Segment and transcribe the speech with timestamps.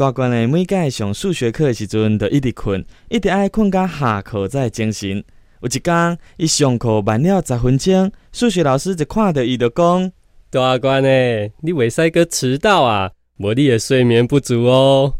[0.00, 5.22] 大官诶，每届上数学课的时阵，都一直困，一直爱困到下课才精神。
[5.60, 10.10] 有一天，伊上课慢了十分钟，数学老师就看到伊，就讲
[10.48, 13.10] ：“大官诶，你为啥个迟到啊？
[13.36, 15.12] 无你也睡眠不足哦。”